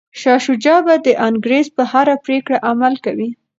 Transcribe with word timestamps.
شاه 0.19 0.39
شجاع 0.45 0.79
به 0.85 0.95
د 1.05 1.07
انګریز 1.27 1.67
په 1.75 1.83
هره 1.91 2.15
پریکړه 2.25 2.57
عمل 2.69 2.93
کوي. 3.05 3.29